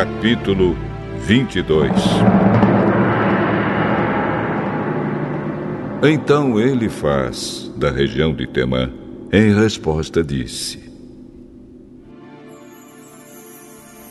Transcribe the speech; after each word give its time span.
capítulo 0.00 0.74
22 1.26 1.92
Então 6.02 6.58
ele 6.58 6.88
faz, 6.88 7.70
da 7.76 7.90
região 7.90 8.34
de 8.34 8.46
Temã, 8.46 8.90
em 9.30 9.54
resposta 9.54 10.24
disse: 10.24 10.90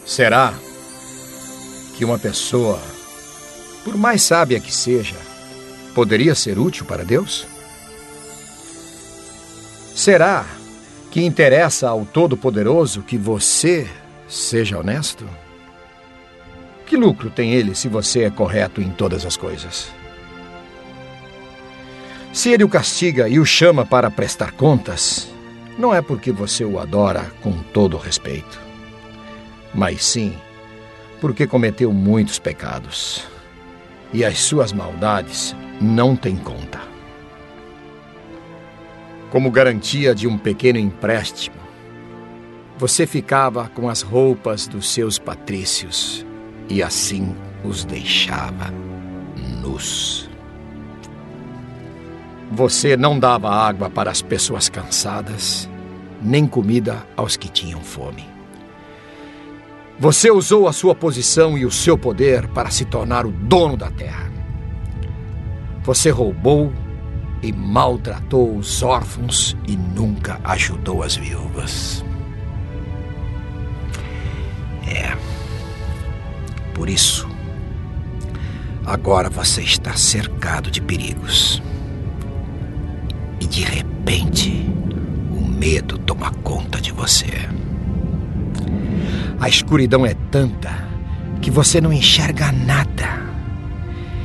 Será 0.05 0.54
que 1.97 2.06
uma 2.06 2.19
pessoa, 2.19 2.79
por 3.83 3.97
mais 3.97 4.21
sábia 4.21 4.60
que 4.60 4.71
seja, 4.71 5.15
poderia 5.96 6.36
ser 6.36 6.60
útil 6.60 6.86
para 6.86 7.04
Deus? 7.04 7.47
Será 9.96 10.46
que 11.10 11.25
interessa 11.25 11.89
ao 11.89 12.06
Todo-Poderoso 12.06 13.01
que 13.01 13.18
você 13.18 13.89
seja 14.28 14.78
honesto? 14.78 15.25
Que 16.89 16.98
lucro 16.98 17.29
tem 17.29 17.54
ele 17.54 17.75
se 17.75 17.88
você 17.88 18.24
é 18.24 18.32
correto 18.32 18.82
em 18.82 18.89
todas 18.89 19.24
as 19.24 19.38
coisas? 19.38 19.92
Se 22.34 22.50
ele 22.50 22.64
o 22.64 22.70
castiga 22.70 23.30
e 23.30 23.39
o 23.39 23.46
chama 23.46 23.86
para 23.86 24.10
prestar 24.10 24.54
contas, 24.54 25.32
não 25.78 25.94
é 25.94 26.02
porque 26.02 26.32
você 26.32 26.66
o 26.66 26.80
adora 26.80 27.32
com 27.44 27.52
todo 27.52 27.96
respeito, 27.96 28.60
mas 29.71 30.04
sim 30.04 30.33
porque 31.21 31.46
cometeu 31.46 31.94
muitos 31.94 32.39
pecados 32.39 33.23
e 34.11 34.25
as 34.25 34.39
suas 34.39 34.73
maldades 34.73 35.56
não 35.80 36.16
têm 36.16 36.38
conta. 36.38 36.81
Como 39.30 39.52
garantia 39.52 40.16
de 40.16 40.28
um 40.28 40.39
pequeno 40.39 40.80
empréstimo, 40.80 41.58
você 42.80 43.06
ficava 43.06 43.69
com 43.69 43.88
as 43.88 44.02
roupas 44.02 44.67
dos 44.67 44.89
seus 44.91 45.19
patrícios 45.19 46.25
e 46.70 46.84
assim 46.84 47.36
os 47.64 47.84
deixava 47.84 48.72
nus. 49.62 50.30
Você 52.52 52.95
não 52.95 53.20
dava 53.20 53.50
água 53.50 53.89
para 53.89 54.09
as 54.09 54.22
pessoas 54.22 54.70
cansadas, 54.70 55.70
nem 56.22 56.47
comida 56.47 57.06
aos 57.16 57.36
que 57.36 57.50
tinham 57.50 57.81
fome. 57.81 58.25
Você 60.00 60.31
usou 60.31 60.67
a 60.67 60.73
sua 60.73 60.95
posição 60.95 61.58
e 61.58 61.66
o 61.66 61.72
seu 61.72 61.97
poder 61.97 62.47
para 62.47 62.70
se 62.70 62.86
tornar 62.86 63.25
o 63.25 63.31
dono 63.31 63.75
da 63.75 63.92
terra. 63.92 64.31
Você 65.84 66.09
roubou 66.09 66.72
e 67.44 67.52
maltratou 67.52 68.56
os 68.56 68.81
órfãos 68.81 69.58
e 69.67 69.75
nunca 69.75 70.40
ajudou 70.44 71.03
as 71.03 71.16
viúvas. 71.16 72.03
Por 76.80 76.89
isso, 76.89 77.27
agora 78.85 79.30
você 79.30 79.61
está 79.61 79.97
cercado 79.97 80.72
de 80.72 80.81
perigos. 80.81 81.61
E 83.38 83.45
de 83.45 83.63
repente, 83.63 84.66
o 85.30 85.45
medo 85.45 85.97
toma 85.97 86.31
conta 86.35 86.80
de 86.80 86.94
você. 86.94 87.50
A 89.41 89.50
escuridão 89.50 90.05
é 90.05 90.13
tanta 90.31 90.88
que 91.41 91.52
você 91.52 91.81
não 91.81 91.91
enxerga 91.91 92.50
nada. 92.53 93.23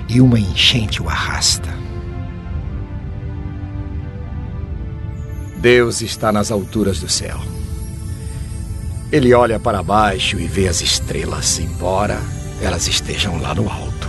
E 0.08 0.20
uma 0.20 0.38
enchente 0.38 1.02
o 1.02 1.08
arrasta. 1.08 1.76
Deus 5.56 6.02
está 6.02 6.30
nas 6.30 6.52
alturas 6.52 7.00
do 7.00 7.08
céu. 7.08 7.40
Ele 9.10 9.34
olha 9.34 9.58
para 9.58 9.82
baixo 9.82 10.38
e 10.38 10.46
vê 10.46 10.68
as 10.68 10.80
estrelas, 10.80 11.58
embora 11.58 12.43
elas 12.64 12.88
estejam 12.88 13.40
lá 13.40 13.54
no 13.54 13.68
alto. 13.68 14.08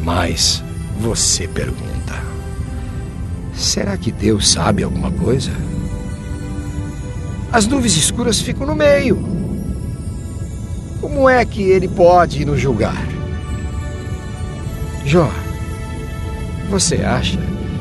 Mas 0.00 0.62
você 0.98 1.46
pergunta: 1.46 2.22
será 3.54 3.96
que 3.96 4.10
Deus 4.10 4.48
sabe 4.48 4.82
alguma 4.82 5.10
coisa? 5.10 5.50
As 7.52 7.66
nuvens 7.66 7.96
escuras 7.96 8.40
ficam 8.40 8.66
no 8.66 8.74
meio. 8.74 9.22
Como 11.00 11.28
é 11.28 11.44
que 11.44 11.62
ele 11.62 11.88
pode 11.88 12.44
nos 12.44 12.60
julgar? 12.60 13.06
Jó, 15.04 15.30
você 16.70 17.02
acha 17.02 17.38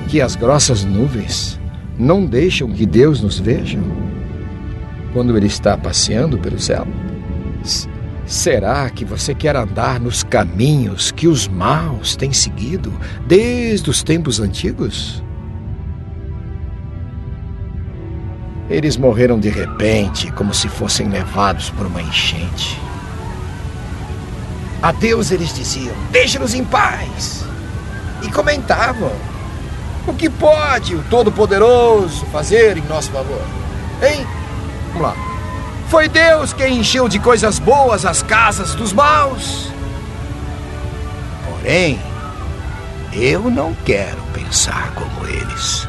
que 0.10 0.20
as 0.20 0.36
grossas 0.36 0.84
nuvens 0.84 1.60
não 1.98 2.26
deixam 2.26 2.70
que 2.72 2.86
Deus 2.86 3.22
nos 3.22 3.40
veja 3.40 3.80
quando 5.14 5.38
Ele 5.38 5.48
está 5.48 5.78
passeando 5.78 6.38
pelo 6.38 6.60
céu? 6.60 6.88
Será 8.32 8.90
que 8.90 9.04
você 9.04 9.36
quer 9.36 9.58
andar 9.58 10.00
nos 10.00 10.24
caminhos 10.24 11.12
que 11.12 11.28
os 11.28 11.50
maus 11.50 12.16
têm 12.16 12.32
seguido 12.32 12.98
desde 13.28 13.90
os 13.90 14.04
tempos 14.04 14.40
antigos? 14.40 15.22
Eles 18.70 18.96
morreram 18.96 19.38
de 19.38 19.50
repente, 19.50 20.32
como 20.32 20.54
se 20.54 20.70
fossem 20.70 21.10
levados 21.10 21.72
por 21.72 21.86
uma 21.86 22.02
enchente. 22.02 22.80
A 24.82 24.94
Deus 24.94 25.30
eles 25.30 25.54
diziam: 25.54 25.94
Deixe-nos 26.10 26.54
em 26.54 26.64
paz. 26.64 27.44
E 28.24 28.32
comentavam: 28.32 29.12
O 30.08 30.14
que 30.14 30.30
pode 30.30 30.96
o 30.96 31.04
Todo-Poderoso 31.10 32.26
fazer 32.28 32.78
em 32.78 32.84
nosso 32.84 33.12
favor? 33.12 33.46
Hein? 34.02 34.26
Vamos 34.94 35.02
lá. 35.02 35.31
Foi 35.92 36.08
Deus 36.08 36.54
quem 36.54 36.80
encheu 36.80 37.10
de 37.10 37.20
coisas 37.20 37.60
boas 37.60 38.06
as 38.06 38.24
casas 38.24 38.74
dos 38.74 38.94
maus. 38.94 39.70
Porém, 41.46 42.00
eu 43.12 43.52
não 43.52 43.74
quero 43.84 44.22
pensar 44.34 44.94
como 44.94 45.28
eles. 45.28 45.86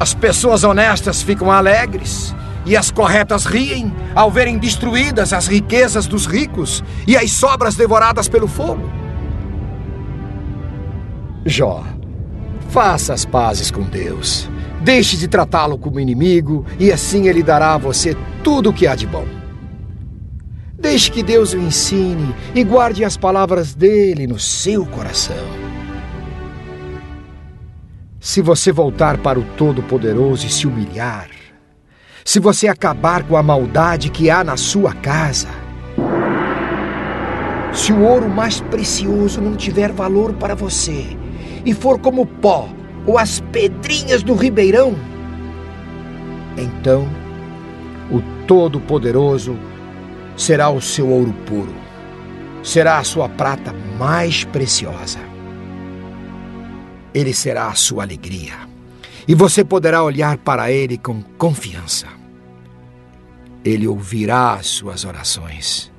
As 0.00 0.12
pessoas 0.12 0.64
honestas 0.64 1.22
ficam 1.22 1.52
alegres 1.52 2.34
e 2.66 2.76
as 2.76 2.90
corretas 2.90 3.44
riem 3.44 3.94
ao 4.12 4.28
verem 4.28 4.58
destruídas 4.58 5.32
as 5.32 5.46
riquezas 5.46 6.08
dos 6.08 6.26
ricos 6.26 6.82
e 7.06 7.16
as 7.16 7.30
sobras 7.30 7.76
devoradas 7.76 8.28
pelo 8.28 8.48
fogo. 8.48 8.90
Jó, 11.46 11.84
faça 12.70 13.14
as 13.14 13.24
pazes 13.24 13.70
com 13.70 13.82
Deus. 13.82 14.50
Deixe 14.82 15.16
de 15.16 15.28
tratá-lo 15.28 15.78
como 15.78 16.00
inimigo 16.00 16.66
e 16.76 16.90
assim 16.90 17.28
ele 17.28 17.40
dará 17.40 17.74
a 17.74 17.78
você 17.78 18.16
tudo 18.42 18.70
o 18.70 18.72
que 18.72 18.88
há 18.88 18.96
de 18.96 19.06
bom. 19.06 19.24
Deixe 20.76 21.08
que 21.08 21.22
Deus 21.22 21.52
o 21.52 21.58
ensine 21.58 22.34
e 22.52 22.64
guarde 22.64 23.04
as 23.04 23.16
palavras 23.16 23.74
dele 23.74 24.26
no 24.26 24.40
seu 24.40 24.84
coração. 24.84 25.46
Se 28.18 28.42
você 28.42 28.72
voltar 28.72 29.18
para 29.18 29.38
o 29.38 29.44
Todo-Poderoso 29.56 30.48
e 30.48 30.50
se 30.50 30.66
humilhar, 30.66 31.28
se 32.24 32.40
você 32.40 32.66
acabar 32.66 33.22
com 33.22 33.36
a 33.36 33.42
maldade 33.42 34.10
que 34.10 34.30
há 34.30 34.42
na 34.42 34.56
sua 34.56 34.92
casa, 34.94 35.48
se 37.72 37.92
o 37.92 38.02
ouro 38.02 38.28
mais 38.28 38.60
precioso 38.60 39.40
não 39.40 39.54
tiver 39.54 39.92
valor 39.92 40.32
para 40.32 40.56
você 40.56 41.16
e 41.64 41.72
for 41.72 42.00
como 42.00 42.26
pó 42.26 42.68
ou 43.06 43.18
as 43.18 43.40
pedrinhas 43.40 44.22
do 44.22 44.34
ribeirão, 44.34 44.94
então 46.56 47.08
o 48.10 48.20
Todo-Poderoso 48.46 49.56
será 50.36 50.68
o 50.70 50.80
seu 50.80 51.08
ouro 51.08 51.32
puro, 51.46 51.74
será 52.62 52.98
a 52.98 53.04
sua 53.04 53.28
prata 53.28 53.72
mais 53.98 54.44
preciosa. 54.44 55.20
Ele 57.14 57.34
será 57.34 57.68
a 57.68 57.74
sua 57.74 58.04
alegria. 58.04 58.54
E 59.28 59.34
você 59.34 59.62
poderá 59.64 60.02
olhar 60.02 60.38
para 60.38 60.72
Ele 60.72 60.98
com 60.98 61.22
confiança. 61.22 62.06
Ele 63.64 63.86
ouvirá 63.86 64.54
as 64.54 64.66
suas 64.66 65.04
orações 65.04 65.92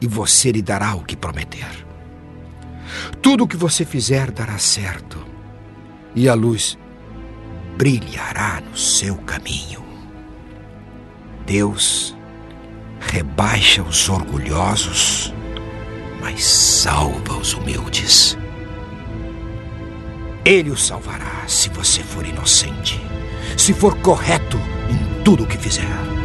e 0.00 0.06
você 0.06 0.52
lhe 0.52 0.62
dará 0.62 0.94
o 0.94 1.02
que 1.02 1.16
prometer. 1.16 1.86
Tudo 3.20 3.44
o 3.44 3.48
que 3.48 3.56
você 3.56 3.84
fizer 3.84 4.30
dará 4.30 4.56
certo 4.56 5.35
e 6.16 6.30
a 6.30 6.34
luz 6.34 6.78
brilhará 7.76 8.62
no 8.62 8.76
seu 8.76 9.16
caminho. 9.18 9.84
Deus 11.44 12.16
rebaixa 12.98 13.82
os 13.82 14.08
orgulhosos, 14.08 15.32
mas 16.20 16.42
salva 16.42 17.34
os 17.34 17.52
humildes. 17.52 18.36
Ele 20.42 20.70
o 20.70 20.76
salvará 20.76 21.46
se 21.46 21.68
você 21.68 22.02
for 22.02 22.26
inocente, 22.26 23.00
se 23.56 23.74
for 23.74 23.94
correto 23.98 24.56
em 24.88 25.22
tudo 25.22 25.44
o 25.44 25.46
que 25.46 25.58
fizer. 25.58 26.15